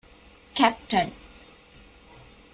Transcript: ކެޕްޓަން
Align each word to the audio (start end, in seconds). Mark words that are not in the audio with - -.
ކެޕްޓަން 0.57 0.97